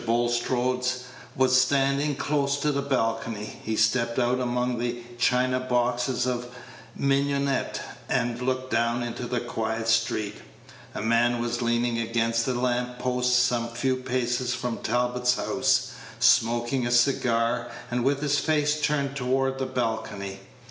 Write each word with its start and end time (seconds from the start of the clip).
Bulstrode 0.03 0.87
was 1.35 1.61
standing 1.61 2.15
close 2.15 2.57
to 2.61 2.71
the 2.71 2.81
balcony; 2.81 3.59
he 3.63 3.75
stepped 3.75 4.17
out 4.17 4.39
among 4.39 4.79
the 4.79 5.03
china 5.19 5.59
boxes 5.59 6.25
of 6.25 6.47
mignonette, 6.95 7.79
and 8.09 8.41
looked 8.41 8.71
down 8.71 9.03
into 9.03 9.27
the 9.27 9.39
quiet 9.39 9.87
street. 9.87 10.37
A 10.95 11.03
man 11.03 11.39
was 11.39 11.61
leaning 11.61 11.99
against 11.99 12.47
a 12.47 12.55
lamp 12.55 12.97
post 12.97 13.45
some 13.45 13.67
few 13.67 13.95
paces 13.95 14.55
from 14.55 14.79
Talbot's 14.79 15.35
house, 15.35 15.91
smoking 16.19 16.87
a 16.87 16.91
cigar, 16.91 17.69
and 17.91 18.03
with 18.03 18.21
his 18.21 18.39
face 18.39 18.81
turned 18.81 19.15
toward 19.15 19.59
the 19.59 19.67
balcony. 19.67 20.39